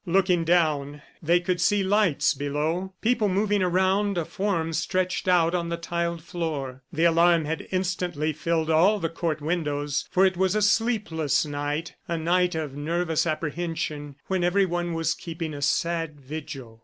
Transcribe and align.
Looking 0.07 0.43
down, 0.45 1.03
they 1.21 1.39
could 1.39 1.61
see 1.61 1.83
lights 1.83 2.33
below, 2.33 2.95
people 3.01 3.29
moving 3.29 3.61
around 3.61 4.17
a 4.17 4.25
form 4.25 4.73
stretched 4.73 5.27
out 5.27 5.53
on 5.53 5.69
the 5.69 5.77
tiled 5.77 6.23
floor. 6.23 6.81
The 6.91 7.03
alarm 7.03 7.45
had 7.45 7.67
instantly 7.71 8.33
filled 8.33 8.71
all 8.71 8.97
the 8.97 9.09
court 9.09 9.41
windows, 9.41 10.07
for 10.09 10.25
it 10.25 10.35
was 10.37 10.55
a 10.55 10.61
sleepless 10.63 11.45
night 11.45 11.93
a 12.07 12.17
night 12.17 12.55
of 12.55 12.75
nervous 12.75 13.27
apprehension 13.27 14.15
when 14.25 14.43
everyone 14.43 14.95
was 14.95 15.13
keeping 15.13 15.53
a 15.53 15.61
sad 15.61 16.19
vigil. 16.19 16.79